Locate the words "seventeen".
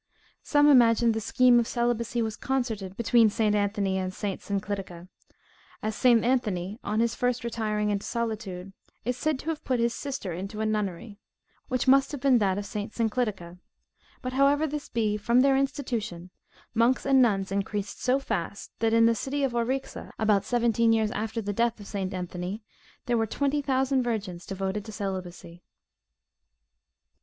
20.45-20.93